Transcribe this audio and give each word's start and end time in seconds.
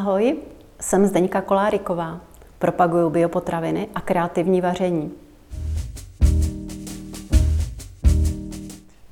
Ahoj, 0.00 0.36
jsem 0.80 1.06
Zdeňka 1.06 1.40
Koláriková. 1.40 2.20
Propaguju 2.58 3.10
biopotraviny 3.10 3.88
a 3.94 4.00
kreativní 4.00 4.60
vaření. 4.60 5.10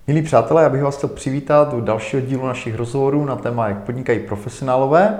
Milí 0.07 0.23
přátelé, 0.23 0.63
já 0.63 0.69
bych 0.69 0.83
vás 0.83 0.97
chtěl 0.97 1.09
přivítat 1.09 1.73
u 1.73 1.81
dalšího 1.81 2.23
dílu 2.23 2.47
našich 2.47 2.75
rozhovorů 2.75 3.25
na 3.25 3.37
téma, 3.37 3.69
jak 3.69 3.79
podnikají 3.79 4.21
profesionálové. 4.21 5.19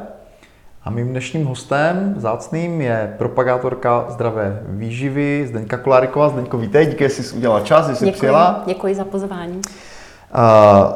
A 0.85 0.91
mým 0.91 1.09
dnešním 1.09 1.47
hostem, 1.47 2.15
zácným, 2.17 2.81
je 2.81 3.15
propagátorka 3.19 4.07
zdravé 4.09 4.63
výživy 4.67 5.47
Zdeňka 5.49 5.77
Koláriková. 5.77 6.29
Zdeňko, 6.29 6.59
vítej, 6.59 6.87
díky, 6.87 7.05
že 7.05 7.11
jsi 7.11 7.37
udělala 7.37 7.61
čas, 7.61 7.89
že 7.89 7.97
jsi 7.97 8.05
děkuji, 8.05 8.17
přijela. 8.17 8.63
Děkuji 8.67 8.95
za 8.95 9.05
pozvání. 9.05 9.61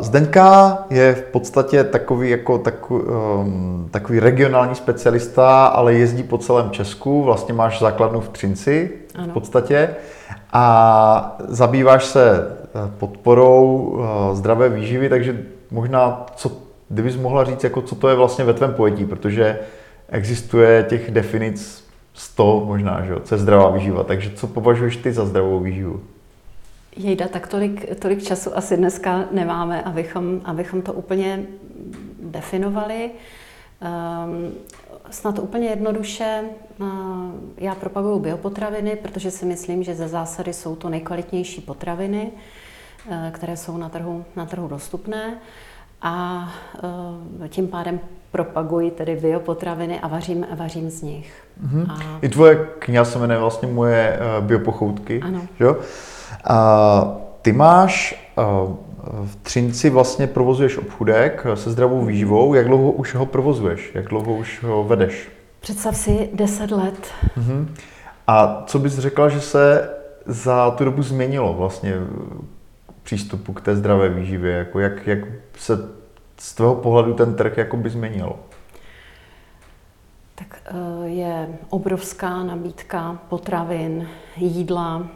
Zdeňka 0.01 0.79
je 0.91 1.15
v 1.15 1.23
podstatě 1.23 1.85
takový, 1.85 2.31
jako 2.31 2.59
takový, 2.59 3.05
um, 3.05 3.89
takový 3.91 4.21
regionální 4.21 4.75
specialista, 4.75 5.67
ale 5.67 5.95
jezdí 5.95 6.23
po 6.23 6.39
celém 6.39 6.71
Česku. 6.71 7.23
Vlastně 7.23 7.55
máš 7.55 7.81
základnu 7.81 8.21
v 8.21 8.29
Třinci 8.29 8.91
ano. 9.15 9.29
v 9.29 9.33
podstatě 9.33 9.89
a 10.53 11.37
zabýváš 11.49 12.05
se 12.05 12.47
eh, 12.65 12.91
podporou 12.99 13.77
uh, 13.77 14.05
zdravé 14.37 14.69
výživy, 14.69 15.09
takže 15.09 15.43
možná, 15.71 16.27
co, 16.37 16.53
kdybys 16.89 17.17
mohla 17.17 17.45
říct, 17.45 17.65
jako 17.65 17.83
co 17.83 17.95
to 17.95 18.09
je 18.09 18.15
vlastně 18.15 18.45
ve 18.45 18.55
tvém 18.55 18.75
pojetí, 18.75 19.05
protože 19.05 19.59
existuje 20.09 20.87
těch 20.89 21.11
definic 21.11 21.85
100 22.15 22.65
možná, 22.67 23.05
že 23.05 23.13
jo, 23.13 23.21
co 23.25 23.35
je 23.35 23.39
zdravá 23.39 23.71
výživa, 23.71 24.05
takže 24.05 24.31
co 24.31 24.47
považuješ 24.47 24.97
ty 24.97 25.13
za 25.13 25.25
zdravou 25.25 25.61
výživu? 25.61 26.01
Jejda, 26.97 27.29
tak 27.29 27.47
tolik, 27.47 27.99
tolik 27.99 28.23
času 28.23 28.57
asi 28.57 28.77
dneska 28.77 29.25
nemáme, 29.31 29.83
abychom, 29.83 30.41
abychom 30.45 30.83
to 30.83 30.93
úplně 30.93 31.45
definovali. 32.23 33.11
Um, 33.11 34.53
snad 35.11 35.39
úplně 35.39 35.69
jednoduše, 35.69 36.43
uh, 36.79 36.87
já 37.57 37.75
propaguju 37.75 38.19
biopotraviny, 38.19 38.97
protože 38.97 39.31
si 39.31 39.45
myslím, 39.45 39.83
že 39.83 39.95
ze 39.95 40.09
zásady 40.09 40.53
jsou 40.53 40.77
to 40.77 40.89
nejkvalitnější 40.89 41.61
potraviny, 41.61 42.31
uh, 43.07 43.15
které 43.31 43.57
jsou 43.57 43.77
na 43.77 43.89
trhu, 43.89 44.25
na 44.37 44.47
trhu 44.47 44.69
dostupné. 44.69 45.39
A 46.03 46.49
uh, 47.41 47.47
tím 47.49 47.69
pádem 47.69 48.01
propaguji 48.31 48.91
tedy 48.91 49.17
biopotraviny 49.17 50.01
a 50.01 50.09
vařím, 50.09 50.47
vařím 50.57 50.91
z 50.91 51.03
nich. 51.03 51.45
Mm-hmm. 51.67 51.91
A... 51.91 52.19
I 52.23 52.29
tvoje 52.29 52.69
kniha 52.79 53.05
se 53.05 53.19
jmenuje 53.19 53.39
vlastně 53.39 53.69
moje 53.69 54.19
biopochoutky. 54.41 55.21
Ano. 55.21 55.47
Že? 55.59 55.67
Ty 57.43 57.53
máš 57.53 58.23
v 59.25 59.37
Třinci 59.43 59.91
vlastně 59.91 60.27
provozuješ 60.27 60.79
obchudek 60.79 61.47
se 61.55 61.71
zdravou 61.71 62.05
výživou. 62.05 62.55
Jak 62.55 62.67
dlouho 62.67 62.93
už 62.93 63.15
ho 63.15 63.27
provozuješ? 63.27 63.91
Jak 63.95 64.09
dlouho 64.09 64.35
už 64.35 64.63
ho 64.63 64.85
vedeš? 64.85 65.29
Představ 65.61 65.97
si 65.97 66.31
10 66.35 66.71
let. 66.71 67.09
Uh-huh. 67.39 67.69
A 68.27 68.63
co 68.67 68.79
bys 68.79 68.99
řekla, 68.99 69.29
že 69.29 69.41
se 69.41 69.91
za 70.27 70.71
tu 70.71 70.85
dobu 70.85 71.03
změnilo 71.03 71.55
vlastně 71.55 71.95
přístupu 73.03 73.53
k 73.53 73.61
té 73.61 73.77
zdravé 73.77 74.09
výživě? 74.09 74.53
Jako 74.53 74.81
jak, 74.81 75.07
jak 75.07 75.19
se 75.59 75.79
z 76.39 76.55
tvého 76.55 76.75
pohledu 76.75 77.15
ten 77.15 77.35
trh 77.35 77.75
by 77.75 77.91
změnil? 77.91 78.33
Tak 80.35 80.61
eh, 80.65 81.09
je 81.09 81.49
obrovská 81.71 82.43
nabídka 82.43 83.19
potravin, 83.29 84.09
jídla, 84.37 85.07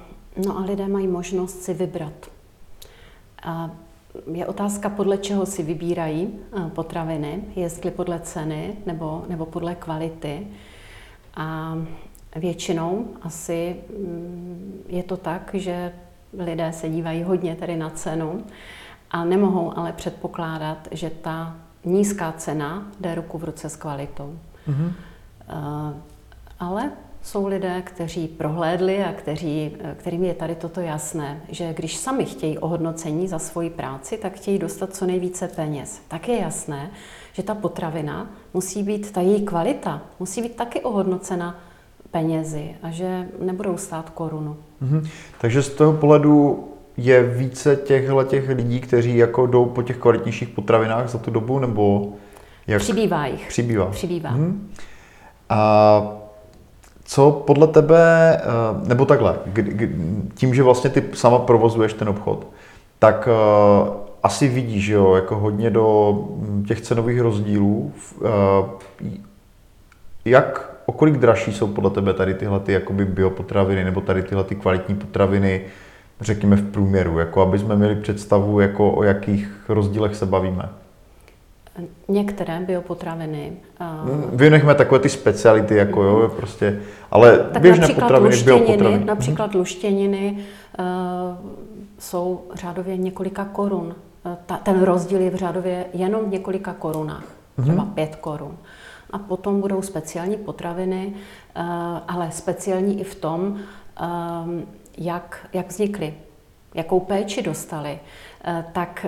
No 0.45 0.59
a 0.59 0.61
lidé 0.61 0.89
mají 0.89 1.09
možnost 1.09 1.63
si 1.63 1.75
vybrat. 1.75 2.13
A 3.43 3.71
je 4.33 4.47
otázka, 4.47 4.89
podle 4.89 5.19
čeho 5.19 5.47
si 5.47 5.63
vybírají 5.63 6.29
eh, 6.29 6.71
potraviny, 6.71 7.43
jestli 7.57 7.91
podle 7.91 8.21
ceny 8.21 8.77
nebo, 8.87 9.25
nebo 9.29 9.47
podle 9.47 9.75
kvality. 9.75 10.47
A 11.35 11.79
většinou 12.37 13.07
asi 13.23 13.77
mm, 13.99 14.83
je 14.89 15.03
to 15.03 15.17
tak, 15.17 15.51
že 15.55 15.93
lidé 16.39 16.73
se 16.73 16.89
dívají 16.89 17.23
hodně 17.23 17.57
tedy 17.57 17.77
na 17.77 17.91
cenu 17.91 18.45
a 19.11 19.25
nemohou 19.25 19.79
ale 19.79 19.93
předpokládat, 19.93 20.89
že 20.91 21.11
ta 21.11 21.57
nízká 21.85 22.33
cena 22.33 22.87
jde 23.01 23.15
ruku 23.15 23.39
v 23.39 23.45
ruce 23.45 23.69
s 23.69 23.77
kvalitou. 23.77 24.39
Mm-hmm. 24.69 24.93
Ale 26.61 26.93
jsou 27.27 27.47
lidé, 27.47 27.83
kteří 27.83 28.29
prohlédli 28.29 29.05
a 29.05 29.13
kteří, 29.13 29.77
kterým 29.97 30.25
je 30.25 30.35
tady 30.35 30.55
toto 30.55 30.81
jasné, 30.81 31.41
že 31.49 31.75
když 31.75 31.97
sami 31.97 32.25
chtějí 32.25 32.59
ohodnocení 32.59 33.29
za 33.29 33.39
svoji 33.39 33.71
práci, 33.71 34.17
tak 34.17 34.37
chtějí 34.37 34.59
dostat 34.59 34.95
co 34.95 35.07
nejvíce 35.07 35.49
peněz. 35.49 36.01
Tak 36.09 36.29
je 36.29 36.41
jasné, 36.41 36.91
že 37.33 37.43
ta 37.43 37.55
potravina 37.55 38.31
musí 38.55 38.83
být, 38.83 39.13
ta 39.13 39.21
její 39.21 39.45
kvalita 39.45 40.03
musí 40.21 40.43
být 40.43 40.57
taky 40.57 40.81
ohodnocena 40.81 41.59
penězi 42.11 42.75
a 42.83 42.91
že 42.91 43.29
nebudou 43.39 43.77
stát 43.77 44.11
korunu. 44.11 44.57
Mhm. 44.81 45.09
Takže 45.41 45.63
z 45.63 45.69
toho 45.69 45.93
pohledu 45.93 46.65
je 46.97 47.23
více 47.23 47.77
těchhle 47.77 48.25
těch 48.25 48.49
lidí, 48.49 48.81
kteří 48.81 49.17
jako 49.17 49.47
jdou 49.47 49.65
po 49.65 49.83
těch 49.83 49.97
kvalitnějších 49.97 50.49
potravinách 50.49 51.09
za 51.09 51.19
tu 51.19 51.31
dobu, 51.31 51.59
nebo 51.59 52.13
jak? 52.67 52.83
Přibývá 52.83 53.27
jich. 53.27 53.49
Přibývá. 53.49 53.87
Přibývá. 53.87 54.31
Mhm. 54.31 54.71
A 55.49 56.26
co 57.07 57.31
podle 57.47 57.67
tebe, 57.67 58.37
eh, 58.37 58.89
nebo 58.89 59.05
takhle, 59.05 59.37
tím, 60.35 60.55
že 60.55 60.63
vlastně 60.63 60.91
ty 60.91 61.05
sama 61.15 61.39
provozuješ 61.39 61.93
ten 61.93 62.09
obchod, 62.09 62.47
tak 62.99 63.29
eh, 63.33 63.91
asi 64.23 64.49
vidíš, 64.49 64.87
jo, 64.87 65.15
jako 65.15 65.37
hodně 65.37 65.71
do 65.71 66.13
hm, 66.13 66.65
těch 66.69 66.81
cenových 66.81 67.21
rozdílů. 67.21 67.93
Eh, 68.25 68.29
jak, 70.25 70.73
o 70.87 70.93
kolik 70.93 71.17
dražší 71.17 71.53
jsou 71.53 71.67
podle 71.67 71.91
tebe 71.91 72.15
tady 72.15 72.35
tyhle 72.35 72.61
ty 72.61 72.73
jakoby 72.73 73.05
biopotraviny 73.05 73.85
nebo 73.85 74.01
tady 74.01 74.23
tyhle 74.23 74.45
ty 74.45 74.55
kvalitní 74.55 74.95
potraviny, 74.95 75.65
řekněme 76.21 76.57
v 76.57 76.71
průměru, 76.73 77.19
jako 77.19 77.43
aby 77.43 77.59
jsme 77.59 77.77
měli 77.77 77.97
představu, 77.97 78.61
jako 78.61 78.93
o 78.93 79.03
jakých 79.03 79.65
rozdílech 79.69 80.17
se 80.17 80.27
bavíme? 80.27 80.69
Některé 82.09 82.61
biopotraviny. 82.61 83.53
Uh, 83.81 84.39
Vynechme 84.39 84.75
takové 84.75 85.01
ty 85.01 85.09
speciality, 85.09 85.77
jako 85.77 86.03
jo, 86.03 86.19
mhm. 86.19 86.31
prostě, 86.31 86.81
ale 87.11 87.39
tak 87.39 87.63
běžné 87.63 87.89
potraviny, 87.89 88.35
luštěniny, 88.35 88.65
biopotraviny. 88.65 89.05
Například 89.05 89.51
hmm. 89.51 89.61
luštěniny 89.61 90.39
uh, 90.79 90.85
jsou 91.99 92.43
řádově 92.55 92.97
několika 92.97 93.45
korun. 93.45 93.95
Uh, 94.25 94.33
ta, 94.47 94.57
ten 94.57 94.83
rozdíl 94.83 95.21
je 95.21 95.31
v 95.31 95.35
řádově 95.35 95.85
jenom 95.93 96.25
v 96.25 96.29
několika 96.29 96.73
korunách, 96.73 97.25
třeba 97.63 97.83
hmm. 97.83 97.93
pět 97.93 98.17
korun. 98.17 98.57
A 99.11 99.19
potom 99.19 99.61
budou 99.61 99.83
speciální 99.83 100.37
potraviny, 100.37 101.13
uh, 101.57 101.63
ale 102.09 102.31
speciální 102.31 103.01
i 103.01 103.05
v 103.05 103.15
tom, 103.15 103.43
uh, 103.43 103.59
jak, 104.99 105.49
jak 105.53 105.69
vznikly, 105.69 106.15
jakou 106.75 107.01
péči 107.01 107.43
dostali. 107.43 107.99
Uh, 108.49 108.65
tak 108.73 109.07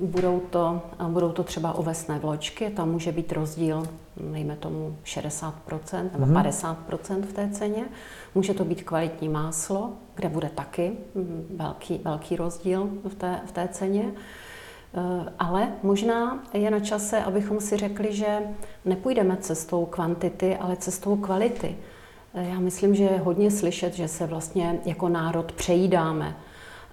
budou 0.00 0.40
to, 0.40 0.82
budou 1.08 1.32
to 1.32 1.44
třeba 1.44 1.72
ovesné 1.72 2.18
vločky, 2.18 2.70
tam 2.70 2.90
může 2.90 3.12
být 3.12 3.32
rozdíl, 3.32 3.82
nejme 4.20 4.56
tomu 4.56 4.96
60% 5.04 5.52
nebo 6.12 6.26
mm-hmm. 6.26 6.76
50% 6.86 7.22
v 7.22 7.32
té 7.32 7.50
ceně. 7.52 7.84
Může 8.34 8.54
to 8.54 8.64
být 8.64 8.82
kvalitní 8.82 9.28
máslo, 9.28 9.92
kde 10.14 10.28
bude 10.28 10.48
taky 10.48 10.92
mm, 11.14 11.56
velký, 11.56 12.00
velký 12.04 12.36
rozdíl 12.36 12.88
v 13.08 13.14
té, 13.14 13.40
v 13.46 13.52
té 13.52 13.68
ceně. 13.72 14.12
Eh, 14.94 15.32
ale 15.38 15.72
možná 15.82 16.42
je 16.52 16.70
na 16.70 16.80
čase, 16.80 17.24
abychom 17.24 17.60
si 17.60 17.76
řekli, 17.76 18.14
že 18.14 18.38
nepůjdeme 18.84 19.36
cestou 19.36 19.86
kvantity, 19.86 20.56
ale 20.56 20.76
cestou 20.76 21.16
kvality. 21.16 21.76
Eh, 22.34 22.48
já 22.48 22.60
myslím, 22.60 22.94
že 22.94 23.04
je 23.04 23.18
hodně 23.18 23.50
slyšet, 23.50 23.94
že 23.94 24.08
se 24.08 24.26
vlastně 24.26 24.80
jako 24.84 25.08
národ 25.08 25.52
přejídáme 25.52 26.36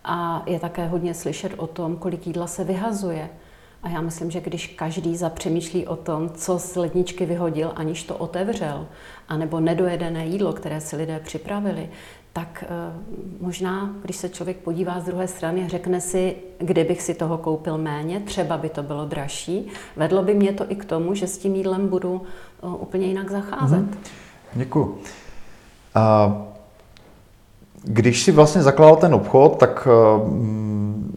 a 0.06 0.44
je 0.46 0.60
také 0.60 0.88
hodně 0.88 1.14
slyšet 1.14 1.54
o 1.58 1.68
tom, 1.68 1.96
kolik 1.96 2.28
jídla 2.28 2.48
se 2.48 2.64
vyhazuje. 2.64 3.30
A 3.84 3.90
já 3.90 4.02
myslím, 4.02 4.32
že 4.32 4.42
když 4.42 4.68
každý 4.68 5.18
zapřemýšlí 5.18 5.88
o 5.88 5.96
tom, 5.96 6.30
co 6.30 6.60
z 6.60 6.76
ledničky 6.76 7.26
vyhodil, 7.26 7.72
aniž 7.76 8.04
to 8.04 8.18
otevřel, 8.18 8.88
anebo 9.30 9.60
nedojedené 9.60 10.26
jídlo, 10.26 10.54
které 10.54 10.82
si 10.82 10.96
lidé 10.96 11.20
připravili, 11.20 11.90
tak 12.34 12.64
e, 12.64 12.68
možná, 13.42 13.96
když 14.02 14.16
se 14.16 14.30
člověk 14.30 14.58
podívá 14.58 15.00
z 15.00 15.06
druhé 15.06 15.28
strany 15.28 15.66
a 15.66 15.68
řekne 15.68 16.02
si, 16.02 16.36
kdybych 16.60 17.02
si 17.02 17.14
toho 17.14 17.38
koupil 17.38 17.78
méně, 17.78 18.20
třeba 18.20 18.58
by 18.58 18.70
to 18.70 18.84
bylo 18.84 19.06
dražší, 19.06 19.68
vedlo 19.96 20.24
by 20.24 20.34
mě 20.34 20.54
to 20.54 20.72
i 20.72 20.76
k 20.76 20.86
tomu, 20.86 21.16
že 21.16 21.28
s 21.28 21.38
tím 21.38 21.56
jídlem 21.56 21.88
budu 21.88 22.22
e, 22.64 22.68
úplně 22.68 23.08
jinak 23.08 23.32
zacházet. 23.32 23.86
Mm-hmm. 23.86 23.98
Děkuji. 24.54 25.02
Když 27.88 28.24
si 28.24 28.32
vlastně 28.32 28.62
zakládal 28.62 28.96
ten 28.96 29.14
obchod, 29.14 29.58
tak 29.58 29.88
uh, 29.88 30.30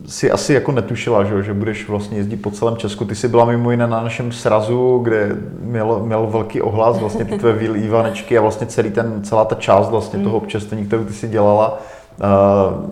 si 0.07 0.31
asi 0.31 0.55
jako 0.55 0.73
netušila, 0.73 1.25
že, 1.25 1.43
že 1.43 1.55
budeš 1.55 1.89
vlastně 1.89 2.19
jezdit 2.19 2.37
po 2.37 2.51
celém 2.51 2.77
Česku. 2.77 3.05
Ty 3.05 3.15
jsi 3.15 3.29
byla 3.29 3.45
mimo 3.45 3.71
jiné 3.71 3.87
na 3.87 4.03
našem 4.03 4.33
srazu, 4.33 4.99
kde 5.03 5.37
měl, 5.61 6.01
měl 6.05 6.27
velký 6.27 6.63
ohlas, 6.63 6.99
vlastně 6.99 7.25
ty 7.25 7.39
tvé 7.39 7.53
vývanečky 7.53 8.39
a 8.39 8.41
vlastně 8.41 8.67
celý 8.67 8.91
ten, 8.91 9.21
celá 9.23 9.45
ta 9.45 9.55
část 9.55 9.89
vlastně 9.89 10.19
toho 10.19 10.39
mm. 10.39 10.45
občerstvení, 10.45 10.87
kterou 10.87 11.05
ty 11.05 11.13
si 11.13 11.29
dělala, 11.29 11.79
uh, 12.21 12.27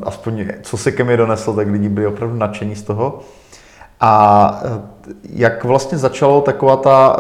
aspoň 0.03 0.47
co 0.63 0.77
se 0.77 0.93
ke 0.93 1.05
mně 1.05 1.17
doneslo, 1.17 1.55
tak 1.55 1.69
lidi 1.69 1.89
byli 1.89 2.07
opravdu 2.07 2.37
nadšení 2.37 2.77
z 2.77 2.83
toho. 2.83 3.21
A 4.01 4.61
uh, 4.65 5.13
jak 5.31 5.65
vlastně 5.65 5.99
začalo 5.99 6.41
taková 6.41 6.77
ta 6.77 7.17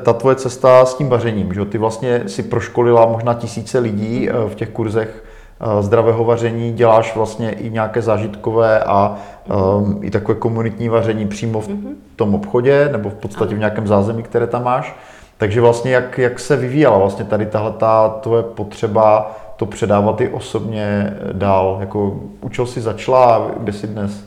ta 0.00 0.12
tvoje 0.12 0.36
cesta 0.36 0.86
s 0.86 0.94
tím 0.94 1.08
vařením, 1.08 1.54
že 1.54 1.64
ty 1.64 1.78
vlastně 1.78 2.22
si 2.26 2.42
proškolila 2.42 3.06
možná 3.06 3.34
tisíce 3.34 3.78
lidí 3.78 4.28
eh, 4.30 4.32
v 4.48 4.54
těch 4.54 4.68
kurzech 4.68 5.24
eh, 5.24 5.29
zdravého 5.80 6.24
vaření, 6.24 6.72
děláš 6.72 7.16
vlastně 7.16 7.52
i 7.52 7.70
nějaké 7.70 8.02
zážitkové 8.02 8.84
a 8.84 9.16
um, 9.78 9.98
i 10.02 10.10
takové 10.10 10.38
komunitní 10.38 10.88
vaření 10.88 11.28
přímo 11.28 11.60
v 11.60 11.68
mhm. 11.68 11.94
tom 12.16 12.34
obchodě 12.34 12.88
nebo 12.92 13.10
v 13.10 13.14
podstatě 13.14 13.54
v 13.54 13.58
nějakém 13.58 13.86
zázemí, 13.86 14.22
které 14.22 14.46
tam 14.46 14.64
máš. 14.64 14.96
Takže 15.36 15.60
vlastně 15.60 15.92
jak, 15.92 16.18
jak 16.18 16.40
se 16.40 16.56
vyvíjela 16.56 16.98
vlastně 16.98 17.24
tady 17.24 17.46
tahle 17.46 17.72
ta 17.72 18.08
tvoje 18.08 18.42
potřeba 18.42 19.36
to 19.56 19.66
předávat 19.66 20.20
i 20.20 20.28
osobně 20.28 21.16
dál? 21.32 21.76
Jako 21.80 22.20
učil 22.40 22.66
jsi 22.66 22.80
začala 22.80 23.36
a 23.36 23.50
kde 23.58 23.72
jsi 23.72 23.86
dnes? 23.86 24.24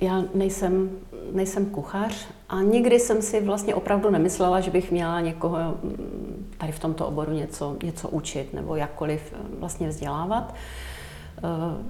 Já 0.00 0.22
nejsem, 0.34 0.90
nejsem 1.32 1.66
kuchař 1.66 2.28
a 2.48 2.62
nikdy 2.62 2.98
jsem 2.98 3.22
si 3.22 3.40
vlastně 3.40 3.74
opravdu 3.74 4.10
nemyslela, 4.10 4.60
že 4.60 4.70
bych 4.70 4.90
měla 4.90 5.20
někoho 5.20 5.58
mm, 5.58 6.50
tady 6.58 6.72
v 6.72 6.78
tomto 6.78 7.06
oboru 7.06 7.32
něco, 7.32 7.76
něco 7.82 8.08
učit 8.08 8.54
nebo 8.54 8.76
jakkoliv 8.76 9.32
eh, 9.32 9.36
vlastně 9.58 9.88
vzdělávat. 9.88 10.54
Eh, 11.38 11.42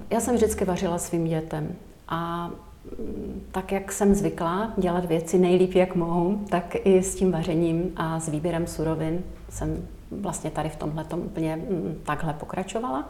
já 0.09 0.19
jsem 0.19 0.35
vždycky 0.35 0.65
vařila 0.65 0.97
svým 0.97 1.25
dětem 1.25 1.75
a 2.07 2.47
mm, 2.47 3.41
tak, 3.51 3.71
jak 3.71 3.91
jsem 3.91 4.15
zvyklá 4.15 4.73
dělat 4.77 5.05
věci 5.05 5.37
nejlíp, 5.37 5.73
jak 5.73 5.95
mohu, 5.95 6.45
tak 6.49 6.75
i 6.83 7.03
s 7.03 7.15
tím 7.15 7.31
vařením 7.31 7.91
a 7.95 8.19
s 8.19 8.29
výběrem 8.29 8.67
surovin 8.67 9.23
jsem 9.49 9.87
vlastně 10.11 10.51
tady 10.51 10.69
v 10.69 10.75
tomhle 10.75 11.05
úplně 11.15 11.55
mm, 11.55 12.01
takhle 12.05 12.33
pokračovala. 12.33 13.09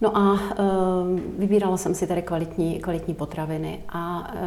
No 0.00 0.16
a 0.16 0.34
e, 0.34 0.54
vybírala 1.38 1.76
jsem 1.76 1.94
si 1.94 2.06
tady 2.06 2.22
kvalitní, 2.22 2.80
kvalitní 2.80 3.14
potraviny 3.14 3.84
a 3.88 4.30
e, 4.34 4.38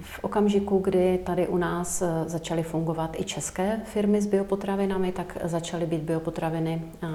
v 0.00 0.24
okamžiku, 0.24 0.78
kdy 0.78 1.18
tady 1.18 1.48
u 1.48 1.56
nás 1.56 2.02
e, 2.02 2.24
začaly 2.26 2.62
fungovat 2.62 3.20
i 3.20 3.24
české 3.24 3.80
firmy 3.84 4.22
s 4.22 4.26
biopotravinami, 4.26 5.12
tak 5.12 5.38
začaly 5.44 5.86
být 5.86 6.02
biopotraviny 6.02 6.82
e, 7.02 7.06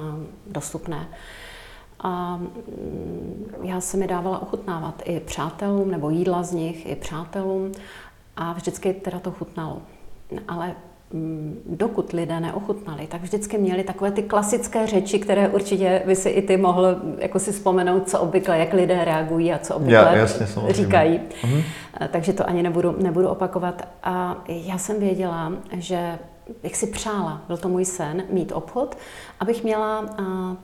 dostupné. 0.48 1.08
A 2.00 2.38
mm, 2.38 3.46
já 3.64 3.82
se 3.82 3.98
mi 3.98 4.08
dávala 4.08 4.42
ochutnávat 4.42 5.02
i 5.06 5.20
přátelům, 5.20 5.92
nebo 5.92 6.10
jídla 6.10 6.44
z 6.44 6.52
nich, 6.52 6.90
i 6.92 6.96
přátelům 6.96 7.72
a 8.38 8.54
vždycky 8.54 8.94
teda 8.94 9.20
to 9.20 9.32
chutnalo. 9.32 9.82
Ale 10.48 10.76
dokud 11.66 12.14
lidé 12.14 12.40
neochutnali, 12.40 13.08
tak 13.08 13.22
vždycky 13.22 13.58
měli 13.58 13.84
takové 13.84 14.12
ty 14.12 14.24
klasické 14.24 14.88
řeči, 14.88 15.20
které 15.20 15.50
určitě 15.50 16.02
by 16.06 16.16
si 16.16 16.30
i 16.30 16.42
ty 16.42 16.58
mohl 16.58 16.96
jako 17.18 17.40
si 17.40 17.52
vzpomenout, 17.52 18.10
co 18.10 18.20
obvykle, 18.20 18.60
jak 18.60 18.74
lidé 18.74 19.06
reagují 19.06 19.54
a 19.54 19.58
co 19.58 19.76
obvykle 19.76 19.96
já, 19.96 20.16
jasně, 20.16 20.48
říkají. 20.70 21.20
Mhm. 21.44 21.62
Takže 22.12 22.34
to 22.34 22.50
ani 22.50 22.64
nebudu, 22.64 22.96
nebudu 22.98 23.28
opakovat. 23.28 23.88
A 24.04 24.44
já 24.48 24.78
jsem 24.78 25.00
věděla, 25.00 25.52
že 25.72 26.20
jak 26.64 26.76
si 26.76 26.88
přála, 26.88 27.42
byl 27.48 27.58
to 27.58 27.70
můj 27.70 27.86
sen, 27.86 28.24
mít 28.30 28.52
obchod, 28.52 28.98
abych 29.40 29.64
měla 29.64 30.06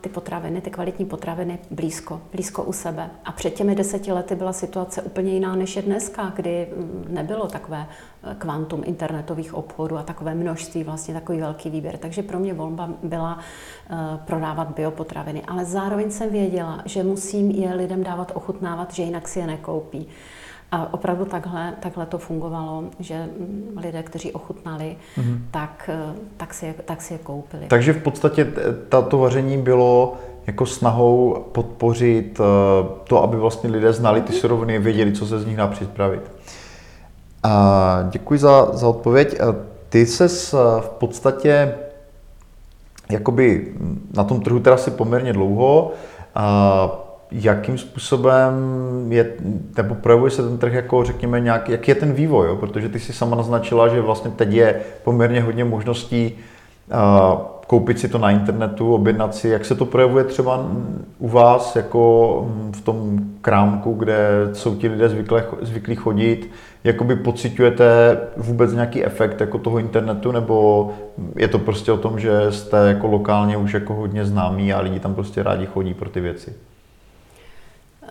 ty 0.00 0.08
potraviny, 0.08 0.60
ty 0.60 0.70
kvalitní 0.70 1.06
potraviny 1.06 1.58
blízko, 1.70 2.20
blízko 2.32 2.62
u 2.62 2.72
sebe. 2.72 3.10
A 3.24 3.32
před 3.32 3.50
těmi 3.50 3.74
deseti 3.74 4.12
lety 4.12 4.34
byla 4.34 4.52
situace 4.52 5.02
úplně 5.02 5.32
jiná 5.32 5.56
než 5.56 5.76
je 5.76 5.82
dneska, 5.82 6.32
kdy 6.36 6.68
mm, 6.76 7.04
nebylo 7.08 7.46
takové 7.46 7.86
e, 7.86 8.34
kvantum 8.34 8.82
internetových 8.86 9.54
obchodů 9.54 9.98
a 9.98 10.02
takové 10.02 10.34
množství, 10.34 10.84
vlastně 10.84 11.14
takový 11.14 11.40
velký 11.40 11.70
výběr. 11.70 11.98
Takže 11.98 12.22
pro 12.22 12.38
mě 12.38 12.54
volba 12.54 12.90
byla 13.02 13.38
e, 13.90 14.18
prodávat 14.24 14.74
biopotraviny. 14.74 15.42
Ale 15.48 15.64
zároveň 15.64 16.10
jsem 16.10 16.30
věděla, 16.30 16.82
že 16.84 17.02
musím 17.02 17.50
je 17.50 17.74
lidem 17.74 18.02
dávat 18.02 18.32
ochutnávat, 18.34 18.94
že 18.94 19.02
jinak 19.02 19.28
si 19.28 19.38
je 19.38 19.46
nekoupí. 19.46 20.08
A 20.72 20.94
opravdu 20.94 21.24
takhle, 21.24 21.74
takhle 21.80 22.06
to 22.06 22.18
fungovalo, 22.18 22.84
že 23.00 23.28
mm, 23.38 23.78
lidé, 23.82 24.02
kteří 24.02 24.32
ochutnali, 24.32 24.96
mm-hmm. 25.18 25.38
tak, 25.50 25.90
eh, 25.92 26.14
tak, 26.36 26.54
si 26.54 26.66
je, 26.66 26.74
tak 26.84 27.02
si 27.02 27.14
je 27.14 27.18
koupili. 27.18 27.66
Takže 27.66 27.92
v 27.92 28.02
podstatě 28.02 28.52
tato 28.88 29.18
vaření 29.18 29.58
bylo 29.58 30.16
jako 30.46 30.66
snahou 30.66 31.44
podpořit 31.52 32.40
eh, 32.40 32.44
to, 33.04 33.22
aby 33.22 33.36
vlastně 33.36 33.70
lidé 33.70 33.92
znali 33.92 34.20
ty 34.20 34.32
suroviny, 34.32 34.78
věděli, 34.78 35.12
co 35.12 35.26
se 35.26 35.40
z 35.40 35.46
nich 35.46 35.56
dá 35.56 35.66
připravit. 35.66 36.30
A 37.42 38.08
děkuji 38.10 38.38
za, 38.38 38.76
za 38.76 38.88
odpověď. 38.88 39.38
Ty 39.88 40.06
se 40.06 40.28
v 40.80 40.88
podstatě 40.98 41.74
jakoby 43.10 43.74
na 44.14 44.24
tom 44.24 44.40
trhu 44.40 44.60
teda 44.60 44.76
si 44.76 44.90
poměrně 44.90 45.32
dlouho. 45.32 45.92
A 46.34 47.11
jakým 47.32 47.78
způsobem 47.78 48.52
je, 49.08 49.32
nebo 49.76 49.94
projevuje 49.94 50.30
se 50.30 50.42
ten 50.42 50.58
trh 50.58 50.72
jako, 50.72 51.04
řekněme, 51.04 51.40
nějak, 51.40 51.68
jaký 51.68 51.90
je 51.90 51.94
ten 51.94 52.12
vývoj, 52.12 52.46
jo? 52.46 52.56
protože 52.56 52.88
ty 52.88 53.00
si 53.00 53.12
sama 53.12 53.36
naznačila, 53.36 53.88
že 53.88 54.00
vlastně 54.00 54.30
teď 54.30 54.52
je 54.52 54.80
poměrně 55.04 55.40
hodně 55.42 55.64
možností 55.64 56.32
uh, 56.92 57.40
koupit 57.66 57.98
si 57.98 58.08
to 58.08 58.18
na 58.18 58.30
internetu, 58.30 58.94
objednat 58.94 59.34
si, 59.34 59.48
jak 59.48 59.64
se 59.64 59.74
to 59.74 59.84
projevuje 59.84 60.24
třeba 60.24 60.66
u 61.18 61.28
vás, 61.28 61.76
jako 61.76 62.48
v 62.72 62.80
tom 62.80 63.20
krámku, 63.40 63.94
kde 63.94 64.18
jsou 64.52 64.74
ti 64.74 64.88
lidé 64.88 65.08
zvyklí, 65.08 65.40
zvyklí 65.62 65.96
chodit, 65.96 66.50
jakoby 66.84 67.16
pocitujete 67.16 68.18
vůbec 68.36 68.72
nějaký 68.72 69.04
efekt 69.04 69.40
jako 69.40 69.58
toho 69.58 69.78
internetu, 69.78 70.32
nebo 70.32 70.90
je 71.36 71.48
to 71.48 71.58
prostě 71.58 71.92
o 71.92 71.96
tom, 71.96 72.18
že 72.18 72.52
jste 72.52 72.76
jako 72.76 73.06
lokálně 73.06 73.56
už 73.56 73.74
jako 73.74 73.94
hodně 73.94 74.24
známí 74.24 74.72
a 74.72 74.80
lidi 74.80 75.00
tam 75.00 75.14
prostě 75.14 75.42
rádi 75.42 75.66
chodí 75.66 75.94
pro 75.94 76.10
ty 76.10 76.20
věci? 76.20 76.54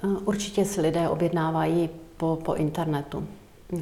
Eh, 0.03 0.07
určitě 0.25 0.65
si 0.65 0.81
lidé 0.81 1.09
objednávají 1.09 1.89
po, 2.17 2.39
po 2.45 2.53
internetu. 2.53 3.27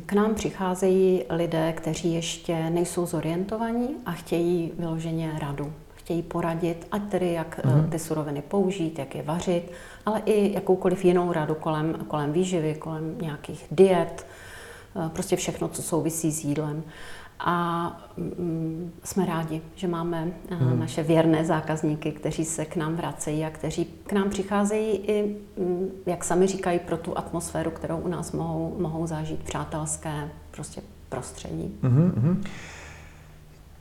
K 0.05 0.13
nám 0.13 0.35
přicházejí 0.35 1.23
lidé, 1.29 1.73
kteří 1.73 2.13
ještě 2.13 2.69
nejsou 2.69 3.05
zorientovaní 3.05 3.87
a 4.05 4.11
chtějí 4.11 4.71
vyloženě 4.79 5.31
radu. 5.39 5.73
Chtějí 5.95 6.21
poradit, 6.21 6.87
ať 6.91 7.01
tedy 7.09 7.33
jak 7.33 7.59
mm-hmm. 7.65 7.89
ty 7.89 7.99
suroviny 7.99 8.41
použít, 8.41 8.99
jak 8.99 9.15
je 9.15 9.23
vařit, 9.23 9.71
ale 10.05 10.21
i 10.25 10.53
jakoukoliv 10.53 11.05
jinou 11.05 11.31
radu 11.31 11.55
kolem, 11.55 11.93
kolem 12.07 12.33
výživy, 12.33 12.75
kolem 12.75 13.15
nějakých 13.21 13.65
diet, 13.71 14.25
eh, 14.95 15.09
prostě 15.09 15.35
všechno, 15.35 15.67
co 15.67 15.81
souvisí 15.81 16.31
s 16.31 16.43
jídlem. 16.43 16.83
A 17.39 17.87
mm, 18.17 18.91
jsme 19.03 19.25
rádi, 19.25 19.61
že 19.75 19.87
máme 19.87 20.27
hmm. 20.49 20.79
naše 20.79 21.03
věrné 21.03 21.45
zákazníky, 21.45 22.11
kteří 22.11 22.45
se 22.45 22.65
k 22.65 22.75
nám 22.75 22.95
vracejí 22.95 23.45
a 23.45 23.49
kteří 23.49 23.85
k 23.85 24.13
nám 24.13 24.29
přicházejí 24.29 24.97
i, 24.97 25.35
mm, 25.57 25.89
jak 26.05 26.23
sami 26.23 26.47
říkají, 26.47 26.79
pro 26.79 26.97
tu 26.97 27.17
atmosféru, 27.17 27.71
kterou 27.71 27.97
u 27.97 28.07
nás 28.07 28.31
mohou, 28.31 28.75
mohou 28.79 29.07
zažít, 29.07 29.43
přátelské 29.43 30.29
prostě 30.51 30.81
prostředí. 31.09 31.75
Hmm. 31.83 32.43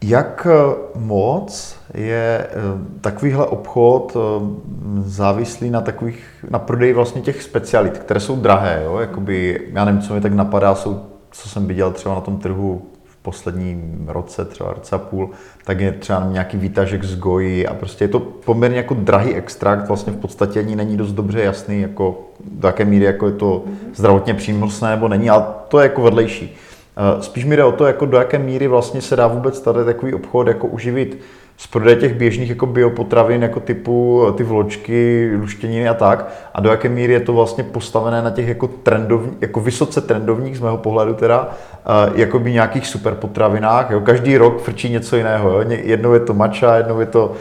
Jak 0.03 0.47
eh, 0.50 0.75
moc 0.99 1.77
je 1.95 2.47
eh, 2.50 2.55
takovýhle 3.00 3.47
obchod 3.47 4.17
závislý 5.05 5.71
na 5.71 5.81
takových, 5.81 6.45
na 6.50 6.59
prodeji 6.59 6.93
vlastně 6.93 7.21
těch 7.21 7.43
specialit, 7.43 7.99
které 7.99 8.21
jsou 8.21 8.37
drahé, 8.37 8.83
jo? 8.85 8.99
Jakoby, 8.99 9.69
já 9.73 9.85
nevím, 9.85 10.03
co 10.03 10.15
mi 10.15 10.21
tak 10.21 10.33
napadá, 10.33 10.75
jsou, 10.75 11.03
co 11.31 11.49
jsem 11.49 11.67
viděl 11.67 11.93
třeba 11.93 12.15
na 12.15 12.21
tom 12.21 12.38
trhu 12.38 12.83
posledním 13.23 14.05
roce, 14.09 14.45
třeba 14.45 14.73
roce 14.73 14.97
a 14.97 14.99
půl, 14.99 15.31
tak 15.65 15.81
je 15.81 15.93
třeba 15.93 16.27
nějaký 16.33 16.57
výtažek 16.57 17.05
z 17.05 17.17
goji 17.17 17.67
a 17.67 17.75
prostě 17.75 18.05
je 18.05 18.09
to 18.09 18.21
poměrně 18.21 18.77
jako 18.77 18.95
drahý 18.95 19.35
extrakt, 19.35 19.89
vlastně 19.89 20.13
v 20.13 20.17
podstatě 20.17 20.61
ani 20.61 20.77
není 20.77 20.97
dost 20.97 21.13
dobře 21.13 21.43
jasný, 21.43 21.81
jako 21.81 22.21
do 22.51 22.69
jaké 22.69 22.85
míry 22.85 23.05
jako 23.05 23.27
je 23.27 23.33
to 23.33 23.65
zdravotně 23.95 24.35
přínosné 24.35 24.91
nebo 24.91 25.09
není, 25.09 25.31
ale 25.31 25.45
to 25.69 25.81
je 25.81 25.83
jako 25.83 26.03
vedlejší. 26.03 26.57
Eh, 26.97 27.23
spíš 27.23 27.45
mi 27.45 27.57
jde 27.57 27.65
o 27.65 27.73
to, 27.73 27.87
jako 27.87 28.07
do 28.07 28.19
jaké 28.19 28.39
míry 28.39 28.69
vlastně 28.69 29.03
se 29.03 29.17
dá 29.17 29.27
vůbec 29.27 29.61
tady 29.61 29.85
takový 29.85 30.15
obchod 30.15 30.47
jako 30.47 30.67
uživit 30.67 31.19
z 31.61 31.67
prodeje 31.67 31.97
těch 31.97 32.15
běžných 32.15 32.49
jako 32.49 32.67
biopotravin, 32.67 33.43
jako 33.43 33.61
typu 33.61 34.27
ty 34.37 34.45
vločky, 34.45 35.31
luštěniny 35.41 35.88
a 35.88 35.95
tak, 35.95 36.29
a 36.55 36.61
do 36.61 36.71
jaké 36.71 36.88
míry 36.88 37.12
je 37.12 37.21
to 37.21 37.33
vlastně 37.33 37.65
postavené 37.65 38.23
na 38.23 38.31
těch 38.31 38.49
jako, 38.49 38.67
trendovní, 38.67 39.33
jako 39.41 39.61
vysoce 39.61 40.00
trendovních, 40.00 40.59
z 40.59 40.61
mého 40.61 40.77
pohledu 40.77 41.15
teda, 41.15 41.49
jako 42.15 42.38
by 42.38 42.53
nějakých 42.53 42.87
super 42.87 43.15
potravinách. 43.15 43.91
Jo. 43.91 44.00
Každý 44.00 44.37
rok 44.37 44.62
frčí 44.62 44.91
něco 44.91 45.17
jiného. 45.17 45.50
Jo. 45.50 45.65
Jednou 45.69 46.12
je 46.12 46.21
to 46.21 46.35
mača, 46.35 46.77
jednou 46.77 47.00
je 47.00 47.07
to 47.07 47.33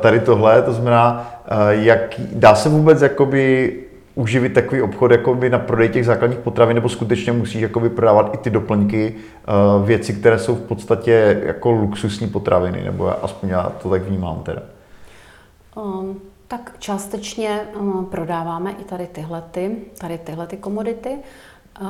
tady 0.00 0.20
tohle, 0.20 0.62
to 0.62 0.72
znamená, 0.72 1.30
jak, 1.70 2.00
dá 2.32 2.54
se 2.54 2.68
vůbec 2.68 3.02
jakoby 3.02 3.72
uživit 4.14 4.54
takový 4.54 4.82
obchod 4.82 5.10
jakoby 5.10 5.50
na 5.50 5.58
prodej 5.58 5.88
těch 5.88 6.06
základních 6.06 6.38
potravin, 6.38 6.74
nebo 6.74 6.88
skutečně 6.88 7.32
musíš 7.32 7.62
jakoby 7.62 7.90
prodávat 7.90 8.34
i 8.34 8.38
ty 8.38 8.50
doplňky, 8.50 9.14
uh, 9.78 9.86
věci, 9.86 10.12
které 10.12 10.38
jsou 10.38 10.54
v 10.54 10.60
podstatě 10.60 11.42
jako 11.46 11.70
luxusní 11.70 12.28
potraviny, 12.28 12.84
nebo 12.84 13.24
aspoň 13.24 13.48
já 13.48 13.72
to 13.82 13.90
tak 13.90 14.02
vnímám 14.02 14.42
teda. 14.42 14.62
Um, 15.76 16.20
tak 16.48 16.74
částečně 16.78 17.60
um, 17.80 18.06
prodáváme 18.10 18.72
i 18.72 18.84
tady 18.84 19.06
tyhle, 19.06 19.42
ty, 19.50 19.76
tady 19.98 20.18
tyhle 20.18 20.46
ty 20.46 20.56
komodity, 20.56 21.10
uh, 21.80 21.88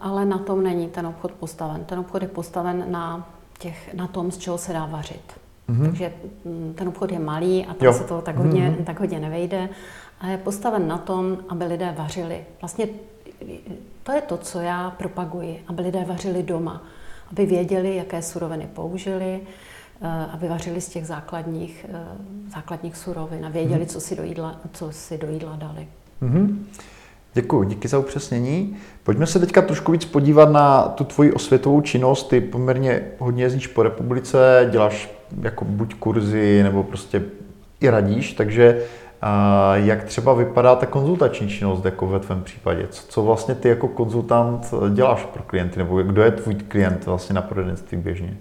ale 0.00 0.24
na 0.24 0.38
tom 0.38 0.62
není 0.62 0.88
ten 0.88 1.06
obchod 1.06 1.32
postaven. 1.32 1.84
Ten 1.84 1.98
obchod 1.98 2.22
je 2.22 2.28
postaven 2.28 2.84
na, 2.88 3.28
těch, 3.58 3.94
na 3.94 4.06
tom, 4.06 4.30
z 4.30 4.38
čeho 4.38 4.58
se 4.58 4.72
dá 4.72 4.86
vařit. 4.86 5.32
Mm-hmm. 5.68 5.84
Takže 5.84 6.12
um, 6.44 6.74
ten 6.74 6.88
obchod 6.88 7.12
je 7.12 7.18
malý 7.18 7.66
a 7.66 7.74
tam 7.74 7.86
jo. 7.86 7.92
se 7.92 8.04
to 8.04 8.20
tak 8.20 8.36
hodně, 8.36 8.60
mm-hmm. 8.70 8.84
tak 8.84 9.00
hodně 9.00 9.20
nevejde 9.20 9.68
a 10.20 10.28
je 10.28 10.38
postaven 10.38 10.88
na 10.88 10.98
tom, 10.98 11.38
aby 11.48 11.64
lidé 11.64 11.94
vařili. 11.98 12.44
Vlastně 12.60 12.88
to 14.02 14.12
je 14.12 14.20
to, 14.20 14.36
co 14.36 14.60
já 14.60 14.90
propaguji, 14.90 15.62
aby 15.66 15.82
lidé 15.82 16.04
vařili 16.04 16.42
doma. 16.42 16.82
aby 17.30 17.46
věděli, 17.46 17.96
jaké 17.96 18.22
suroviny 18.22 18.68
použili, 18.74 19.40
eh, 20.02 20.26
aby 20.32 20.48
vařili 20.48 20.80
z 20.80 20.88
těch 20.88 21.06
základních, 21.06 21.86
eh, 21.88 21.98
základních 22.54 22.96
surovin 22.96 23.46
a 23.46 23.48
věděli, 23.48 23.80
hmm. 23.80 23.86
co, 23.86 24.00
si 24.00 24.16
do 24.16 24.22
jídla, 24.22 24.60
co 24.72 24.92
si 24.92 25.18
do 25.18 25.30
jídla 25.30 25.56
dali. 25.56 25.88
Mm-hmm. 26.22 26.56
Děkuji, 27.34 27.64
díky 27.64 27.88
za 27.88 27.98
upřesnění. 27.98 28.76
Pojďme 29.02 29.26
se 29.26 29.38
teďka 29.38 29.62
trošku 29.62 29.92
víc 29.92 30.04
podívat 30.04 30.50
na 30.50 30.82
tu 30.82 31.04
tvoji 31.04 31.32
osvětovou 31.32 31.80
činnost. 31.80 32.28
Ty 32.28 32.40
poměrně 32.40 33.02
hodně 33.18 33.44
jezdíš 33.44 33.66
po 33.66 33.82
republice, 33.82 34.68
děláš 34.70 35.10
jako 35.42 35.64
buď 35.64 35.94
kurzy, 35.94 36.62
nebo 36.62 36.82
prostě 36.82 37.22
i 37.80 37.90
radíš, 37.90 38.32
takže 38.32 38.82
jak 39.74 40.04
třeba 40.04 40.34
vypadá 40.34 40.76
ta 40.76 40.86
konzultační 40.86 41.48
činnost 41.48 41.84
jako 41.84 42.06
ve 42.06 42.20
tvém 42.20 42.42
případě? 42.42 42.86
Co, 42.90 43.06
co 43.08 43.22
vlastně 43.22 43.54
ty 43.54 43.68
jako 43.68 43.88
konzultant 43.88 44.74
děláš 44.94 45.24
pro 45.24 45.42
klienty, 45.42 45.78
nebo 45.78 46.02
kdo 46.02 46.22
je 46.22 46.30
tvůj 46.30 46.54
klient 46.54 47.06
vlastně 47.06 47.34
na 47.34 47.42
poradenství 47.42 47.98
běžně? 47.98 48.36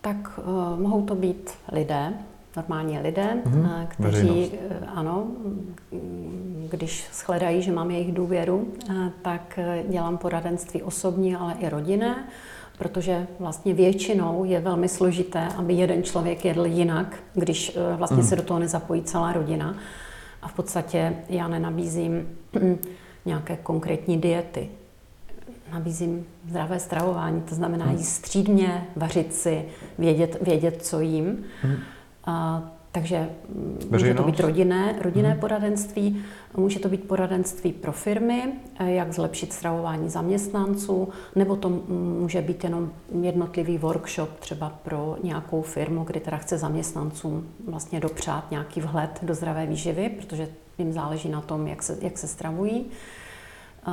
Tak 0.00 0.38
uh, 0.38 0.80
mohou 0.80 1.02
to 1.02 1.14
být 1.14 1.50
lidé, 1.72 2.12
normální 2.56 2.98
lidé, 2.98 3.36
mm-hmm. 3.44 3.86
kteří, 3.88 4.28
Veřejnost. 4.28 4.54
Eh, 4.70 4.86
ano, 4.94 5.26
když 6.70 7.08
shledají, 7.12 7.62
že 7.62 7.72
mám 7.72 7.90
jejich 7.90 8.14
důvěru, 8.14 8.68
tak 9.22 9.58
dělám 9.88 10.18
poradenství 10.18 10.82
osobní, 10.82 11.36
ale 11.36 11.54
i 11.58 11.68
rodinné 11.68 12.24
protože 12.78 13.26
vlastně 13.38 13.74
většinou 13.74 14.44
je 14.44 14.60
velmi 14.60 14.88
složité, 14.88 15.48
aby 15.56 15.74
jeden 15.74 16.02
člověk 16.02 16.44
jedl 16.44 16.66
jinak, 16.66 17.16
když 17.34 17.76
eh, 17.76 17.96
vlastně 17.96 18.16
mm. 18.16 18.28
se 18.28 18.36
do 18.36 18.42
toho 18.42 18.60
nezapojí 18.60 19.02
celá 19.02 19.32
rodina. 19.32 19.76
A 20.42 20.48
v 20.48 20.52
podstatě 20.52 21.16
já 21.28 21.48
nenabízím 21.48 22.28
nějaké 23.24 23.56
konkrétní 23.56 24.18
diety. 24.20 24.68
Nabízím 25.72 26.26
zdravé 26.48 26.80
stravování, 26.80 27.40
to 27.40 27.54
znamená 27.54 27.90
jíst 27.90 28.08
střídně, 28.08 28.86
vařit 28.96 29.34
si, 29.34 29.64
vědět, 29.98 30.38
vědět 30.42 30.86
co 30.86 31.00
jím. 31.00 31.44
Mm. 31.64 31.76
A 32.24 32.62
takže 32.96 33.28
Veřejnost? 33.90 33.90
může 33.92 34.14
to 34.14 34.22
být 34.22 34.40
rodinné, 34.40 34.94
rodinné 35.00 35.30
hmm. 35.30 35.40
poradenství, 35.40 36.24
může 36.56 36.78
to 36.78 36.88
být 36.88 37.04
poradenství 37.04 37.72
pro 37.72 37.92
firmy, 37.92 38.52
eh, 38.78 38.90
jak 38.90 39.12
zlepšit 39.12 39.52
stravování 39.52 40.08
zaměstnanců, 40.08 41.08
nebo 41.34 41.56
to 41.56 41.68
může 42.20 42.42
být 42.42 42.64
jenom 42.64 42.90
jednotlivý 43.22 43.78
workshop 43.78 44.30
třeba 44.40 44.70
pro 44.84 45.16
nějakou 45.22 45.62
firmu, 45.62 46.04
kdy 46.04 46.20
teda 46.20 46.36
chce 46.36 46.58
zaměstnancům 46.58 47.48
vlastně 47.68 48.00
dopřát 48.00 48.50
nějaký 48.50 48.80
vhled 48.80 49.18
do 49.22 49.34
zdravé 49.34 49.66
výživy, 49.66 50.08
protože 50.08 50.48
jim 50.78 50.92
záleží 50.92 51.28
na 51.28 51.40
tom, 51.40 51.66
jak 51.66 51.82
se, 51.82 51.98
jak 52.00 52.18
se 52.18 52.28
stravují. 52.28 52.86
Eh, 53.88 53.90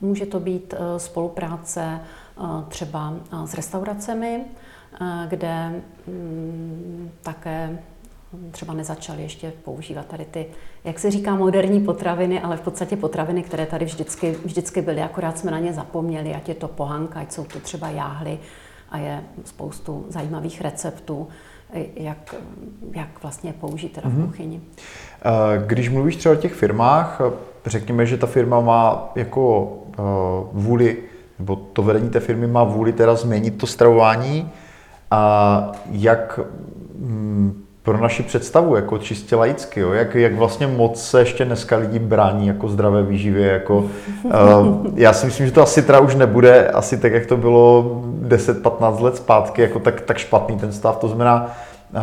může 0.00 0.26
to 0.26 0.40
být 0.40 0.74
eh, 0.74 0.98
spolupráce 0.98 2.00
třeba 2.68 3.14
s 3.44 3.54
restauracemi, 3.54 4.44
kde 5.28 5.82
mm, 6.06 7.10
také 7.22 7.78
třeba 8.50 8.74
nezačali 8.74 9.22
ještě 9.22 9.52
používat 9.64 10.06
tady 10.06 10.24
ty, 10.24 10.46
jak 10.84 10.98
se 10.98 11.10
říká, 11.10 11.34
moderní 11.34 11.80
potraviny, 11.80 12.40
ale 12.40 12.56
v 12.56 12.60
podstatě 12.60 12.96
potraviny, 12.96 13.42
které 13.42 13.66
tady 13.66 13.84
vždycky, 13.84 14.36
vždycky 14.44 14.82
byly, 14.82 15.02
akorát 15.02 15.38
jsme 15.38 15.50
na 15.50 15.58
ně 15.58 15.72
zapomněli, 15.72 16.34
ať 16.34 16.48
je 16.48 16.54
to 16.54 16.68
pohanka, 16.68 17.20
ať 17.20 17.32
jsou 17.32 17.44
to 17.44 17.60
třeba 17.60 17.88
jáhly 17.88 18.38
a 18.90 18.98
je 18.98 19.22
spoustu 19.44 20.06
zajímavých 20.08 20.60
receptů, 20.60 21.28
jak, 21.96 22.34
jak 22.92 23.22
vlastně 23.22 23.52
použít 23.52 23.92
teda 23.92 24.08
v 24.08 24.12
mhm. 24.12 24.26
kuchyni. 24.26 24.60
Když 25.66 25.88
mluvíš 25.88 26.16
třeba 26.16 26.34
o 26.34 26.38
těch 26.38 26.54
firmách, 26.54 27.20
řekněme, 27.66 28.06
že 28.06 28.16
ta 28.16 28.26
firma 28.26 28.60
má 28.60 29.12
jako 29.14 29.72
vůli, 30.52 30.96
nebo 31.38 31.56
to 31.56 31.82
vedení 31.82 32.10
té 32.10 32.20
firmy 32.20 32.46
má 32.46 32.64
vůli 32.64 32.92
teda 32.92 33.14
změnit 33.14 33.58
to 33.58 33.66
stravování, 33.66 34.50
a 35.10 35.72
jak 35.90 36.40
mm, 36.98 37.63
pro 37.84 37.98
naši 37.98 38.22
představu, 38.22 38.76
jako 38.76 38.98
čistě 38.98 39.36
laicky, 39.36 39.80
jo? 39.80 39.92
Jak, 39.92 40.14
jak 40.14 40.34
vlastně 40.34 40.66
moc 40.66 41.02
se 41.02 41.20
ještě 41.20 41.44
dneska 41.44 41.76
lidi 41.76 41.98
brání 41.98 42.46
jako 42.46 42.68
zdravé 42.68 43.02
výživě. 43.02 43.46
Jako, 43.48 43.76
uh, 44.24 44.32
já 44.94 45.12
si 45.12 45.26
myslím, 45.26 45.46
že 45.46 45.52
to 45.52 45.62
asi 45.62 45.82
teda 45.82 46.00
už 46.00 46.14
nebude 46.14 46.68
asi 46.68 46.98
tak, 46.98 47.12
jak 47.12 47.26
to 47.26 47.36
bylo 47.36 47.82
10-15 48.28 49.02
let 49.02 49.16
zpátky, 49.16 49.62
jako 49.62 49.78
tak, 49.78 50.00
tak 50.00 50.18
špatný 50.18 50.58
ten 50.58 50.72
stav. 50.72 50.96
To 50.96 51.08
znamená, 51.08 51.56
uh, 51.92 52.00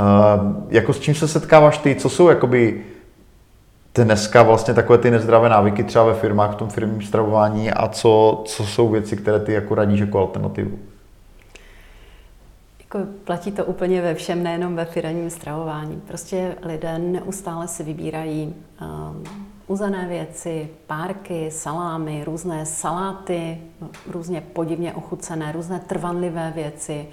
jako 0.70 0.94
s 0.94 1.00
čím 1.00 1.16
se 1.16 1.28
setkáváš 1.28 1.78
ty, 1.78 1.96
co 1.96 2.10
jsou 2.10 2.30
jakoby 2.30 2.82
dneska 3.96 4.44
vlastně 4.44 4.74
takové 4.74 4.98
ty 4.98 5.12
nezdravé 5.12 5.50
návyky 5.50 5.84
třeba 5.84 6.06
ve 6.06 6.14
firmách, 6.14 6.52
v 6.52 6.56
tom 6.56 6.70
firmním 6.70 7.02
stravování 7.02 7.72
a 7.72 7.88
co, 7.88 8.42
co 8.46 8.66
jsou 8.66 8.90
věci, 8.90 9.18
které 9.18 9.40
ty 9.40 9.54
jako 9.54 9.76
radíš 9.76 10.00
jako 10.00 10.20
alternativu? 10.20 10.72
Jako 12.94 13.08
platí 13.24 13.52
to 13.52 13.66
úplně 13.66 14.02
ve 14.02 14.16
všem, 14.16 14.44
nejenom 14.44 14.76
ve 14.76 14.86
firmním 14.86 15.30
stravování. 15.30 16.02
Prostě 16.08 16.56
lidé 16.62 17.00
neustále 17.00 17.68
si 17.68 17.84
vybírají 17.84 18.56
um, 18.82 19.24
uzené 19.68 20.08
věci, 20.08 20.70
párky, 20.88 21.52
salámy, 21.52 22.24
různé 22.24 22.66
saláty, 22.66 23.62
různě 24.08 24.42
podivně 24.42 24.94
ochucené, 24.94 25.52
různé 25.52 25.80
trvanlivé 25.80 26.52
věci. 26.56 27.08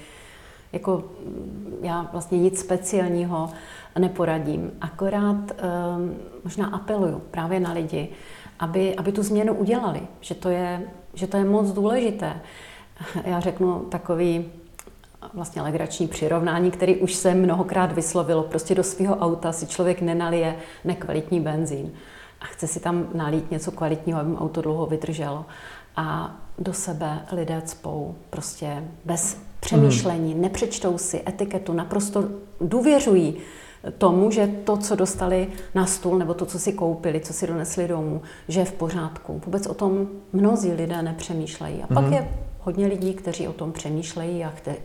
Jako 0.73 0.97
mm, 0.97 1.79
já 1.83 2.09
vlastně 2.13 2.39
nic 2.39 2.61
speciálního 2.61 3.51
neporadím, 3.99 4.71
akorát 4.81 5.37
um, 5.37 6.17
možná 6.45 6.67
apeluju 6.67 7.23
právě 7.31 7.61
na 7.61 7.73
lidi, 7.73 8.09
aby, 8.59 8.97
aby 8.97 9.13
tu 9.13 9.23
změnu 9.23 9.55
udělali, 9.55 10.01
že 10.21 10.35
to 10.35 10.49
je, 10.49 10.83
že 11.15 11.27
to 11.27 11.37
je 11.37 11.45
moc 11.45 11.73
důležité. 11.73 12.41
Já 13.25 13.41
řeknu 13.41 13.81
takový 13.81 14.45
vlastně 15.35 15.63
legrační 15.63 16.09
přirovnání, 16.09 16.71
který 16.71 16.97
už 16.97 17.15
se 17.15 17.35
mnohokrát 17.35 17.93
vyslovilo. 17.93 18.43
Prostě 18.43 18.75
do 18.75 18.83
svého 18.83 19.17
auta 19.17 19.53
si 19.53 19.67
člověk 19.67 20.01
nenalije 20.03 20.57
nekvalitní 20.85 21.41
benzín 21.41 21.93
a 22.41 22.45
chce 22.45 22.67
si 22.67 22.81
tam 22.81 23.09
nalít 23.15 23.51
něco 23.51 23.71
kvalitního, 23.71 24.21
aby 24.21 24.31
mu 24.31 24.37
auto 24.37 24.63
dlouho 24.63 24.87
vydrželo. 24.87 25.45
A 25.97 26.37
do 26.59 26.73
sebe 26.73 27.21
lidé 27.33 27.63
cpou 27.65 28.15
prostě 28.31 28.85
bez 29.05 29.39
přemýšlení, 29.61 30.35
mm. 30.35 30.41
nepřečtou 30.41 30.99
si 30.99 31.23
etiketu, 31.29 31.73
naprosto 31.73 32.25
důvěřují 32.61 33.37
tomu, 33.99 34.31
že 34.31 34.47
to, 34.65 34.77
co 34.77 34.97
dostali 34.97 35.49
na 35.75 35.87
stůl, 35.87 36.19
nebo 36.19 36.35
to, 36.35 36.47
co 36.47 36.59
si 36.59 36.73
koupili, 36.73 37.21
co 37.21 37.33
si 37.33 37.47
donesli 37.47 37.89
domů, 37.89 38.23
že 38.49 38.61
je 38.61 38.65
v 38.65 38.73
pořádku. 38.73 39.41
Vůbec 39.47 39.67
o 39.67 39.75
tom 39.75 40.09
mnozí 40.33 40.73
lidé 40.73 41.03
nepřemýšlejí. 41.03 41.83
A 41.83 41.87
pak 41.87 42.05
mm. 42.05 42.13
je 42.13 42.29
hodně 42.69 42.87
lidí, 42.87 43.15
kteří 43.15 43.49
o 43.49 43.53
tom 43.53 43.73
přemýšlejí 43.73 44.45
a 44.45 44.53
chtějí. 44.57 44.77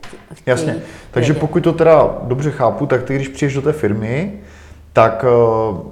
Jasně. 0.45 0.75
Takže 1.11 1.33
vědět. 1.33 1.39
pokud 1.39 1.63
to 1.63 1.73
teda 1.73 2.17
dobře 2.23 2.51
chápu, 2.51 2.85
tak 2.85 3.03
ty, 3.03 3.15
když 3.15 3.27
přijdeš 3.27 3.55
do 3.55 3.61
té 3.61 3.71
firmy, 3.71 4.33
tak 4.93 5.25
uh, 5.27 5.77
uh, 5.77 5.83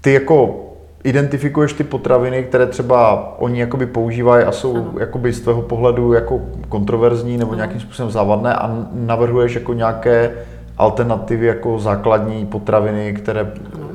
ty 0.00 0.12
jako 0.12 0.66
identifikuješ 1.04 1.72
ty 1.72 1.84
potraviny, 1.84 2.44
které 2.44 2.66
třeba 2.66 3.28
oni 3.38 3.60
jakoby 3.60 3.86
používají 3.86 4.44
a 4.44 4.52
jsou 4.52 4.76
ano. 4.76 4.92
jakoby 5.00 5.32
z 5.32 5.40
tvého 5.40 5.62
pohledu 5.62 6.12
jako 6.12 6.40
kontroverzní 6.68 7.36
nebo 7.36 7.50
ano. 7.50 7.56
nějakým 7.56 7.80
způsobem 7.80 8.10
závadné 8.10 8.54
a 8.54 8.86
navrhuješ 8.92 9.54
jako 9.54 9.74
nějaké 9.74 10.34
alternativy 10.78 11.46
jako 11.46 11.78
základní 11.78 12.46
potraviny, 12.46 13.12
které, 13.12 13.40
ano. 13.74 13.88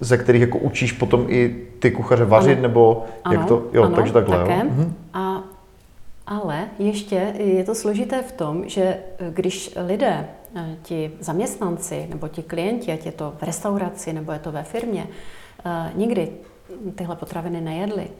ze 0.00 0.18
kterých 0.18 0.40
jako 0.40 0.58
učíš 0.58 0.92
potom 0.92 1.24
i 1.28 1.56
ty 1.78 1.90
kuchaře 1.90 2.24
vařit, 2.24 2.52
ano. 2.52 2.62
nebo 2.62 3.04
ano. 3.24 3.34
jak 3.34 3.48
to, 3.48 3.62
jo, 3.72 3.82
ano, 3.82 3.96
takže 3.96 4.12
takhle. 4.12 4.36
Také. 4.36 4.54
Jo. 4.54 4.64
Mhm. 4.64 4.94
A 5.14 5.37
ale 6.28 6.68
ještě 6.78 7.34
je 7.38 7.64
to 7.64 7.74
složité 7.74 8.22
v 8.22 8.32
tom, 8.32 8.68
že 8.68 8.82
eh, 8.82 9.30
když 9.30 9.70
lidé, 9.86 10.28
eh, 10.54 10.76
ti 10.82 11.10
zaměstnanci 11.20 12.06
nebo 12.08 12.28
ti 12.28 12.42
klienti, 12.42 12.92
ať 12.92 13.06
je 13.06 13.12
to 13.12 13.34
v 13.38 13.42
restauraci 13.42 14.12
nebo 14.12 14.32
je 14.32 14.38
to 14.38 14.52
ve 14.52 14.62
firmě, 14.62 15.06
eh, 15.64 15.92
nikdy 15.94 16.32
tyhle 16.94 17.16
potraviny 17.16 17.60
nejedli, 17.60 18.10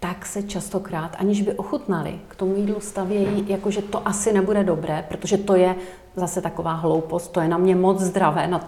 tak 0.00 0.26
se 0.26 0.42
častokrát, 0.42 1.16
aniž 1.18 1.42
by 1.42 1.52
ochutnali, 1.52 2.14
k 2.28 2.36
tomu 2.36 2.56
jídlu 2.56 2.80
stavějí, 2.80 3.44
jako 3.48 3.70
že 3.70 3.82
to 3.82 4.08
asi 4.08 4.32
nebude 4.32 4.64
dobré, 4.64 5.04
protože 5.08 5.38
to 5.38 5.56
je 5.56 5.74
zase 6.16 6.40
taková 6.40 6.72
hloupost, 6.72 7.28
to 7.28 7.40
je 7.40 7.48
na 7.48 7.58
mě 7.58 7.76
moc 7.76 8.00
zdravé, 8.00 8.46
na, 8.46 8.60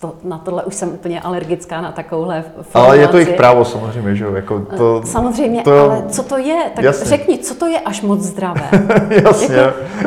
to, 0.00 0.14
na 0.24 0.38
tohle 0.38 0.64
už 0.64 0.74
jsem 0.74 0.88
úplně 0.88 1.20
alergická 1.20 1.80
na 1.80 1.92
takovouhle 1.92 2.42
formulaci. 2.42 2.70
Ale 2.74 2.98
je 2.98 3.08
to 3.08 3.18
jejich 3.18 3.36
právo 3.36 3.64
samozřejmě, 3.64 4.16
že 4.16 4.24
jo? 4.24 4.34
Jako 4.34 4.60
to, 4.76 5.02
samozřejmě, 5.04 5.62
to, 5.62 5.80
ale 5.80 6.04
co 6.08 6.22
to 6.22 6.38
je? 6.38 6.70
Tak 6.74 6.84
jasně. 6.84 7.06
řekni, 7.06 7.38
co 7.38 7.54
to 7.54 7.66
je 7.66 7.80
až 7.80 8.02
moc 8.02 8.20
zdravé? 8.20 8.68
jasně. 9.24 9.56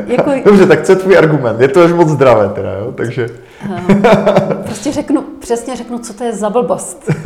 Jako, 0.08 0.30
jako, 0.32 0.50
Dobře, 0.50 0.68
tak 0.68 0.84
co 0.84 0.92
je 0.92 0.96
tvůj 0.96 1.18
argument? 1.18 1.62
Je 1.62 1.68
to 1.68 1.84
až 1.84 1.92
moc 1.92 2.08
zdravé 2.08 2.50
teda, 2.50 2.74
jo? 2.74 2.92
Takže... 2.92 3.30
Um, 3.64 4.04
prostě 4.64 4.92
řeknu, 4.92 5.22
přesně 5.22 5.76
řeknu, 5.76 6.00
co 6.00 6.14
to 6.14 6.24
je 6.24 6.34
za 6.34 6.50
blbost. 6.50 7.10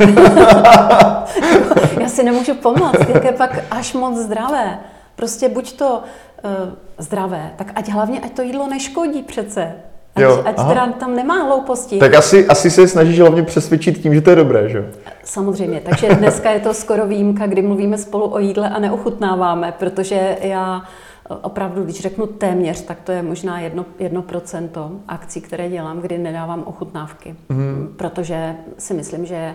Já 2.00 2.08
si 2.08 2.22
nemůžu 2.22 2.54
pomoct, 2.54 3.08
jak 3.14 3.24
je 3.24 3.32
pak 3.32 3.58
až 3.70 3.94
moc 3.94 4.18
zdravé. 4.18 4.78
Prostě 5.16 5.48
buď 5.48 5.72
to 5.72 6.02
uh, 6.44 6.50
zdravé, 6.98 7.50
tak 7.56 7.72
ať 7.74 7.88
hlavně, 7.88 8.20
ať 8.20 8.32
to 8.32 8.42
jídlo 8.42 8.66
neškodí 8.66 9.22
přece. 9.22 9.72
Ať, 10.14 10.22
jo, 10.22 10.42
ať 10.46 10.56
teda 10.68 10.86
tam 10.86 11.16
nemá 11.16 11.42
hlouposti. 11.42 11.98
Tak 11.98 12.14
asi, 12.14 12.46
asi 12.46 12.70
se 12.70 12.88
snažíš 12.88 13.20
hlavně 13.20 13.42
přesvědčit 13.42 13.98
tím, 13.98 14.14
že 14.14 14.20
to 14.20 14.30
je 14.30 14.36
dobré, 14.36 14.68
že? 14.68 14.90
Samozřejmě, 15.24 15.80
takže 15.80 16.14
dneska 16.14 16.50
je 16.50 16.60
to 16.60 16.74
skoro 16.74 17.06
výjimka, 17.06 17.46
kdy 17.46 17.62
mluvíme 17.62 17.98
spolu 17.98 18.34
o 18.34 18.38
jídle 18.38 18.68
a 18.68 18.78
neochutnáváme, 18.78 19.74
protože 19.78 20.36
já 20.40 20.82
opravdu, 21.36 21.84
když 21.84 22.00
řeknu 22.00 22.26
téměř, 22.26 22.80
tak 22.80 23.00
to 23.00 23.12
je 23.12 23.22
možná 23.22 23.60
jedno, 23.60 23.84
jedno 23.98 24.22
procento 24.22 24.90
akcí, 25.08 25.40
které 25.40 25.68
dělám, 25.68 26.00
kdy 26.00 26.18
nedávám 26.18 26.62
ochutnávky. 26.66 27.34
Mm. 27.48 27.94
Protože 27.96 28.54
si 28.78 28.94
myslím, 28.94 29.26
že 29.26 29.54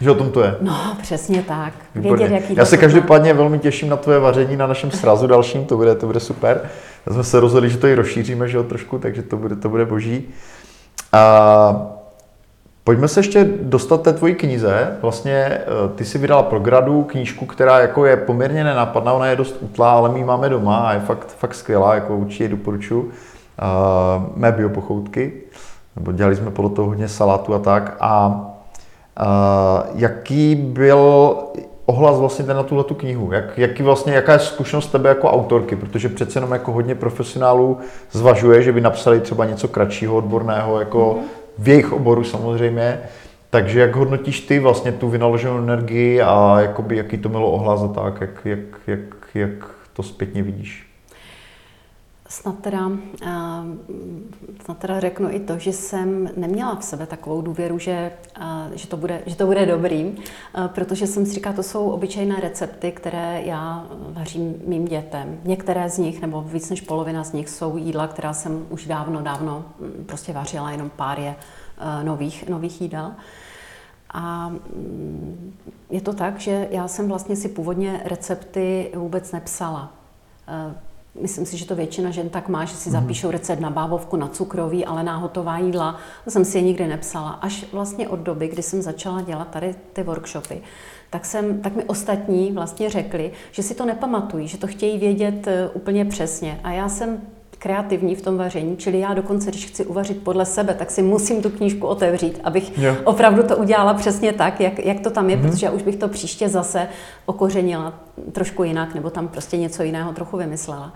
že 0.00 0.10
o 0.10 0.14
tom 0.14 0.30
to 0.30 0.42
je. 0.42 0.56
No, 0.60 0.96
přesně 1.02 1.42
tak. 1.42 1.72
Vědět, 1.94 2.30
jaký 2.30 2.54
Já 2.56 2.64
se 2.64 2.76
každopádně 2.76 3.34
velmi 3.34 3.58
těším 3.58 3.88
na 3.88 3.96
tvoje 3.96 4.18
vaření 4.18 4.56
na 4.56 4.66
našem 4.66 4.90
srazu 4.90 5.26
dalším, 5.26 5.64
to 5.64 5.76
bude, 5.76 5.94
to 5.94 6.06
bude 6.06 6.20
super. 6.20 6.70
Já 7.06 7.12
jsme 7.12 7.24
se 7.24 7.40
rozhodli, 7.40 7.70
že 7.70 7.78
to 7.78 7.86
i 7.86 7.94
rozšíříme, 7.94 8.48
že 8.48 8.56
jo, 8.56 8.62
trošku, 8.62 8.98
takže 8.98 9.22
to 9.22 9.36
bude, 9.36 9.56
to 9.56 9.68
bude 9.68 9.84
boží. 9.84 10.28
A 11.12 11.97
pojďme 12.88 13.08
se 13.08 13.20
ještě 13.20 13.48
dostat 13.62 14.02
té 14.02 14.12
tvojí 14.12 14.34
knize. 14.34 14.96
Vlastně 15.02 15.32
eh, 15.32 15.64
ty 15.94 16.04
si 16.04 16.18
vydala 16.18 16.42
pro 16.42 16.60
gradu 16.60 17.02
knížku, 17.02 17.46
která 17.46 17.80
jako 17.80 18.06
je 18.06 18.16
poměrně 18.16 18.64
nenápadná, 18.64 19.12
ona 19.12 19.26
je 19.26 19.36
dost 19.36 19.56
utlá, 19.60 19.92
ale 19.92 20.08
my 20.08 20.18
ji 20.18 20.24
máme 20.24 20.48
doma 20.48 20.78
a 20.78 20.92
je 20.92 21.00
fakt, 21.00 21.28
fakt 21.38 21.54
skvělá, 21.54 21.94
jako 21.94 22.16
určitě 22.16 22.48
doporučuji. 22.48 23.00
Uh, 23.00 23.10
mé 24.36 24.52
biopochoutky, 24.52 25.32
nebo 25.96 26.12
dělali 26.12 26.36
jsme 26.36 26.50
podle 26.50 26.70
toho 26.70 26.88
hodně 26.88 27.08
salátu 27.08 27.54
a 27.54 27.58
tak. 27.58 27.96
A 28.00 28.44
jaký 29.94 30.54
byl 30.54 31.34
ohlas 31.86 32.18
vlastně 32.18 32.44
na 32.46 32.62
tuhle 32.62 32.84
tu 32.84 32.94
knihu? 32.94 33.32
Jak, 33.32 33.58
jaký 33.58 33.82
vlastně, 33.82 34.12
jaká 34.12 34.32
je 34.32 34.38
zkušenost 34.38 34.86
tebe 34.86 35.08
jako 35.08 35.30
autorky? 35.30 35.76
Protože 35.76 36.08
přece 36.08 36.36
jenom 36.36 36.52
jako 36.52 36.72
hodně 36.72 36.94
profesionálů 36.94 37.78
zvažuje, 38.12 38.62
že 38.62 38.72
by 38.72 38.80
napsali 38.80 39.20
třeba 39.20 39.44
něco 39.44 39.68
kratšího, 39.68 40.16
odborného, 40.16 40.78
jako 40.78 41.14
mm-hmm. 41.14 41.37
V 41.58 41.68
jejich 41.68 41.92
oboru 41.92 42.24
samozřejmě. 42.24 43.00
Takže 43.50 43.80
jak 43.80 43.96
hodnotíš 43.96 44.40
ty 44.40 44.58
vlastně 44.58 44.92
tu 44.92 45.08
vynaloženou 45.08 45.58
energii 45.58 46.22
a 46.22 46.60
jakoby, 46.60 46.96
jaký 46.96 47.18
to 47.18 47.28
mělo 47.28 47.50
ohlas 47.50 47.82
a 47.82 47.88
tak, 47.88 48.20
jak, 48.20 48.40
jak, 48.44 48.58
jak, 48.86 49.00
jak 49.34 49.70
to 49.92 50.02
zpětně 50.02 50.42
vidíš? 50.42 50.87
Snad 52.30 52.58
teda, 52.58 52.90
eh, 53.22 53.26
snad 54.64 54.78
teda 54.78 55.00
řeknu 55.00 55.30
i 55.30 55.40
to, 55.40 55.58
že 55.58 55.72
jsem 55.72 56.30
neměla 56.36 56.76
v 56.76 56.84
sebe 56.84 57.06
takovou 57.06 57.42
důvěru, 57.42 57.78
že, 57.78 58.12
eh, 58.40 58.70
že, 58.74 58.88
to, 58.88 58.96
bude, 58.96 59.22
že 59.26 59.36
to 59.36 59.46
bude 59.46 59.66
dobrý, 59.66 60.16
eh, 60.16 60.68
protože 60.68 61.06
jsem 61.06 61.26
si 61.26 61.32
říkala, 61.32 61.56
to 61.56 61.62
jsou 61.62 61.90
obyčejné 61.90 62.40
recepty, 62.40 62.92
které 62.92 63.42
já 63.44 63.86
vařím 63.90 64.54
mým 64.66 64.84
dětem. 64.84 65.40
Některé 65.44 65.90
z 65.90 65.98
nich, 65.98 66.20
nebo 66.20 66.42
víc 66.42 66.70
než 66.70 66.80
polovina 66.80 67.24
z 67.24 67.32
nich, 67.32 67.48
jsou 67.48 67.76
jídla, 67.76 68.06
která 68.06 68.32
jsem 68.32 68.66
už 68.70 68.86
dávno, 68.86 69.22
dávno 69.22 69.64
hm, 69.80 70.04
prostě 70.06 70.32
vařila, 70.32 70.70
jenom 70.70 70.90
pár 70.90 71.20
je 71.20 71.34
nových, 72.02 72.48
nových 72.48 72.80
jídel. 72.80 73.12
A 74.10 74.48
hm, 74.48 75.54
je 75.90 76.00
to 76.00 76.12
tak, 76.12 76.40
že 76.40 76.68
já 76.70 76.88
jsem 76.88 77.08
vlastně 77.08 77.36
si 77.36 77.48
původně 77.48 78.00
recepty 78.04 78.92
vůbec 78.94 79.32
nepsala 79.32 79.92
Myslím 81.20 81.46
si, 81.46 81.56
že 81.56 81.66
to 81.66 81.74
většina 81.74 82.10
žen 82.10 82.28
tak 82.28 82.48
má, 82.48 82.64
že 82.64 82.76
si 82.76 82.90
mhm. 82.90 83.00
zapíšou 83.00 83.30
recept 83.30 83.60
na 83.60 83.70
bábovku, 83.70 84.16
na 84.16 84.28
cukroví, 84.28 84.84
ale 84.84 85.02
na 85.02 85.16
hotová 85.16 85.58
jídla. 85.58 85.96
To 86.24 86.30
jsem 86.30 86.44
si 86.44 86.58
je 86.58 86.62
nikdy 86.62 86.86
nepsala. 86.86 87.30
Až 87.30 87.64
vlastně 87.72 88.08
od 88.08 88.20
doby, 88.20 88.48
kdy 88.48 88.62
jsem 88.62 88.82
začala 88.82 89.22
dělat 89.22 89.48
tady 89.48 89.74
ty 89.92 90.02
workshopy, 90.02 90.62
tak, 91.10 91.24
jsem, 91.24 91.60
tak 91.60 91.76
mi 91.76 91.84
ostatní 91.84 92.52
vlastně 92.52 92.90
řekli, 92.90 93.32
že 93.52 93.62
si 93.62 93.74
to 93.74 93.86
nepamatují, 93.86 94.48
že 94.48 94.58
to 94.58 94.66
chtějí 94.66 94.98
vědět 94.98 95.46
eh, 95.46 95.68
úplně 95.68 96.04
přesně. 96.04 96.60
A 96.64 96.70
já 96.70 96.88
jsem 96.88 97.20
kreativní 97.58 98.14
v 98.14 98.22
tom 98.22 98.36
vaření, 98.36 98.76
čili 98.76 99.00
já 99.00 99.14
dokonce, 99.14 99.50
když 99.50 99.66
chci 99.66 99.84
uvařit 99.86 100.22
podle 100.22 100.46
sebe, 100.46 100.74
tak 100.74 100.90
si 100.90 101.02
musím 101.02 101.42
tu 101.42 101.50
knížku 101.50 101.86
otevřít, 101.86 102.40
abych 102.44 102.78
jo. 102.78 102.96
opravdu 103.04 103.42
to 103.42 103.56
udělala 103.56 103.94
přesně 103.94 104.32
tak, 104.32 104.60
jak, 104.60 104.78
jak 104.78 105.00
to 105.00 105.10
tam 105.10 105.30
je, 105.30 105.36
mm-hmm. 105.36 105.50
protože 105.50 105.66
já 105.66 105.72
už 105.72 105.82
bych 105.82 105.96
to 105.96 106.08
příště 106.08 106.48
zase 106.48 106.88
okořenila 107.26 107.94
trošku 108.32 108.64
jinak, 108.64 108.94
nebo 108.94 109.10
tam 109.10 109.28
prostě 109.28 109.56
něco 109.56 109.82
jiného 109.82 110.12
trochu 110.12 110.36
vymyslela. 110.36 110.92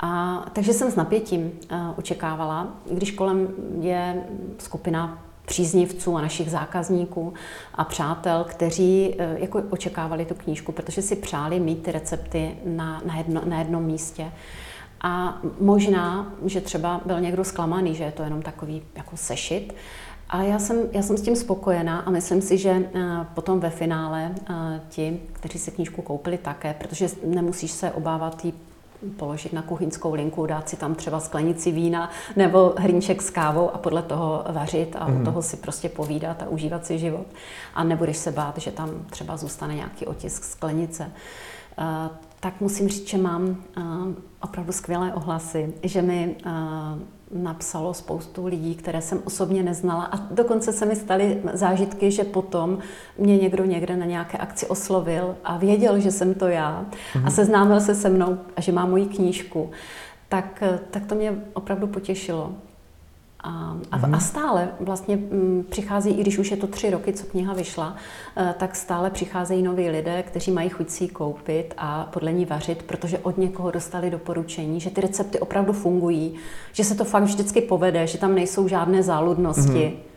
A, 0.00 0.44
takže 0.52 0.72
jsem 0.72 0.90
s 0.90 0.96
napětím 0.96 1.42
uh, 1.42 1.78
očekávala, 1.96 2.68
když 2.90 3.10
kolem 3.10 3.48
je 3.80 4.22
skupina 4.58 5.22
příznivců 5.46 6.16
a 6.16 6.20
našich 6.20 6.50
zákazníků 6.50 7.32
a 7.74 7.84
přátel, 7.84 8.44
kteří 8.48 9.14
uh, 9.14 9.42
jako 9.42 9.62
očekávali 9.70 10.24
tu 10.24 10.34
knížku, 10.34 10.72
protože 10.72 11.02
si 11.02 11.16
přáli 11.16 11.60
mít 11.60 11.82
ty 11.82 11.92
recepty 11.92 12.56
na, 12.64 13.02
na, 13.06 13.16
jedno, 13.16 13.42
na 13.44 13.58
jednom 13.58 13.84
místě. 13.84 14.32
A 15.00 15.38
možná, 15.60 16.32
že 16.44 16.60
třeba 16.60 17.00
byl 17.04 17.20
někdo 17.20 17.44
zklamaný, 17.44 17.94
že 17.94 18.04
je 18.04 18.12
to 18.12 18.22
jenom 18.22 18.42
takový 18.42 18.82
jako 18.96 19.16
sešit, 19.16 19.74
a 20.30 20.42
já 20.42 20.58
jsem, 20.58 20.76
já 20.92 21.02
jsem 21.02 21.16
s 21.16 21.22
tím 21.22 21.36
spokojená 21.36 22.00
a 22.00 22.10
myslím 22.10 22.42
si, 22.42 22.58
že 22.58 22.70
eh, 22.70 23.00
potom 23.34 23.60
ve 23.60 23.70
finále 23.70 24.34
eh, 24.50 24.80
ti, 24.88 25.20
kteří 25.32 25.58
si 25.58 25.70
knížku 25.70 26.02
koupili 26.02 26.38
také, 26.38 26.74
protože 26.74 27.08
nemusíš 27.24 27.70
se 27.70 27.90
obávat 27.90 28.44
jí 28.44 28.54
položit 29.16 29.52
na 29.52 29.62
kuchyňskou 29.62 30.14
linku, 30.14 30.46
dát 30.46 30.68
si 30.68 30.76
tam 30.76 30.94
třeba 30.94 31.20
sklenici 31.20 31.72
vína 31.72 32.10
nebo 32.36 32.74
hrníček 32.78 33.22
s 33.22 33.30
kávou 33.30 33.70
a 33.74 33.78
podle 33.78 34.02
toho 34.02 34.44
vařit 34.48 34.96
a 34.98 35.06
mm. 35.08 35.12
u 35.12 35.16
mhm. 35.16 35.24
toho 35.24 35.42
si 35.42 35.56
prostě 35.56 35.88
povídat 35.88 36.42
a 36.42 36.48
užívat 36.48 36.86
si 36.86 36.98
život. 36.98 37.26
A 37.74 37.84
nebudeš 37.84 38.16
se 38.16 38.32
bát, 38.32 38.58
že 38.58 38.70
tam 38.70 38.90
třeba 39.10 39.36
zůstane 39.36 39.74
nějaký 39.74 40.06
otisk 40.06 40.44
sklenice. 40.44 41.10
Tak 42.40 42.60
musím 42.60 42.88
říct, 42.88 43.08
že 43.08 43.18
mám 43.18 43.42
uh, 43.48 43.84
opravdu 44.40 44.72
skvělé 44.72 45.14
ohlasy, 45.14 45.74
že 45.82 46.02
mi 46.02 46.36
uh, 46.46 46.52
napsalo 47.32 47.94
spoustu 47.94 48.46
lidí, 48.46 48.74
které 48.74 49.02
jsem 49.02 49.22
osobně 49.24 49.62
neznala 49.62 50.04
a 50.04 50.16
dokonce 50.16 50.72
se 50.72 50.86
mi 50.86 50.96
staly 50.96 51.42
zážitky, 51.52 52.10
že 52.10 52.24
potom 52.24 52.78
mě 53.18 53.36
někdo 53.36 53.64
někde 53.64 53.96
na 53.96 54.06
nějaké 54.06 54.38
akci 54.38 54.66
oslovil 54.66 55.36
a 55.44 55.56
věděl, 55.56 56.00
že 56.00 56.10
jsem 56.10 56.34
to 56.34 56.46
já 56.46 56.86
a 57.14 57.18
mhm. 57.18 57.30
seznámil 57.30 57.80
se 57.80 57.94
se 57.94 58.08
mnou 58.08 58.38
a 58.56 58.60
že 58.60 58.72
má 58.72 58.86
moji 58.86 59.06
knížku. 59.06 59.70
Tak, 60.28 60.62
eh, 60.62 60.78
tak 60.90 61.06
to 61.06 61.14
mě 61.14 61.34
opravdu 61.52 61.86
potěšilo. 61.86 62.52
A, 63.42 63.76
a, 63.90 63.96
a 63.96 64.06
mhm. 64.06 64.20
stále 64.20 64.68
vlastně 64.80 65.16
mm, 65.16 65.66
přichází, 65.70 66.10
i 66.10 66.20
když 66.20 66.38
už 66.38 66.50
je 66.50 66.56
to 66.56 66.66
tři 66.66 66.90
roky, 66.90 67.12
co 67.12 67.26
kniha 67.26 67.54
vyšla, 67.54 67.96
e, 68.36 68.54
tak 68.58 68.76
stále 68.76 69.10
přicházejí 69.10 69.62
noví 69.62 69.90
lidé, 69.90 70.22
kteří 70.22 70.50
mají 70.50 70.68
chuť 70.68 70.90
si 70.90 71.04
ji 71.04 71.08
koupit 71.08 71.74
a 71.78 72.08
podle 72.12 72.32
ní 72.32 72.44
vařit, 72.44 72.82
protože 72.82 73.18
od 73.18 73.38
někoho 73.38 73.70
dostali 73.70 74.10
doporučení, 74.10 74.80
že 74.80 74.90
ty 74.90 75.00
recepty 75.00 75.40
opravdu 75.40 75.72
fungují, 75.72 76.34
že 76.72 76.84
se 76.84 76.94
to 76.94 77.04
fakt 77.04 77.22
vždycky 77.22 77.60
povede, 77.60 78.06
že 78.06 78.18
tam 78.18 78.34
nejsou 78.34 78.68
žádné 78.68 79.02
záludnosti. 79.02 79.72
Mm-hmm. 79.72 80.08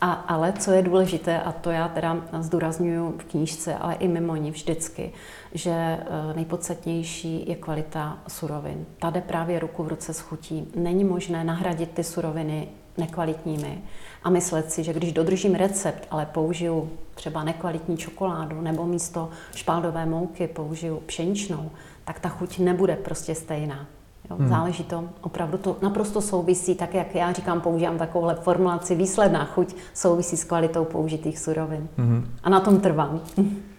A, 0.00 0.12
ale 0.12 0.52
co 0.52 0.70
je 0.70 0.82
důležité, 0.82 1.40
a 1.40 1.52
to 1.52 1.70
já 1.70 1.88
teda 1.88 2.16
zdůraznuju 2.40 3.14
v 3.18 3.24
knížce, 3.24 3.74
ale 3.74 3.94
i 3.94 4.08
mimo 4.08 4.36
ní 4.36 4.50
vždycky, 4.50 5.12
že 5.54 5.70
eh, 5.70 6.34
nejpodstatnější 6.36 7.48
je 7.48 7.56
kvalita 7.56 8.18
surovin. 8.28 8.86
Tady 8.98 9.20
právě 9.20 9.58
ruku 9.58 9.82
v 9.82 9.88
ruce 9.88 10.14
s 10.14 10.20
chutí. 10.20 10.68
Není 10.76 11.04
možné 11.04 11.44
nahradit 11.44 11.90
ty 11.90 12.04
suroviny 12.04 12.68
nekvalitními 12.98 13.82
a 14.22 14.30
myslet 14.30 14.72
si, 14.72 14.84
že 14.84 14.92
když 14.92 15.12
dodržím 15.12 15.54
recept, 15.54 16.06
ale 16.10 16.26
použiju 16.26 16.90
třeba 17.14 17.44
nekvalitní 17.44 17.96
čokoládu 17.96 18.60
nebo 18.60 18.86
místo 18.86 19.30
špaldové 19.54 20.06
mouky 20.06 20.48
použiju 20.48 21.02
pšeničnou, 21.06 21.70
tak 22.04 22.20
ta 22.20 22.28
chuť 22.28 22.58
nebude 22.58 22.96
prostě 22.96 23.34
stejná. 23.34 23.86
Jo, 24.30 24.36
hmm. 24.36 24.48
Záleží 24.48 24.84
to, 24.84 25.04
opravdu 25.20 25.58
to 25.58 25.76
naprosto 25.82 26.20
souvisí, 26.20 26.74
tak 26.74 26.94
jak 26.94 27.14
já 27.14 27.32
říkám, 27.32 27.60
používám 27.60 27.98
takovouhle 27.98 28.34
formulaci, 28.34 28.94
výsledná 28.94 29.44
chuť 29.44 29.74
souvisí 29.94 30.36
s 30.36 30.44
kvalitou 30.44 30.84
použitých 30.84 31.38
surovin. 31.38 31.88
Hmm. 31.96 32.30
A 32.42 32.50
na 32.50 32.60
tom 32.60 32.80
trvám. 32.80 33.20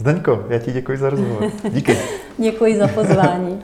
Zdeňko, 0.00 0.44
já 0.48 0.58
ti 0.58 0.72
děkuji 0.72 0.98
za 0.98 1.10
rozhovor. 1.10 1.50
Díky. 1.70 1.96
děkuji 2.38 2.76
za 2.78 2.88
pozvání. 2.88 3.62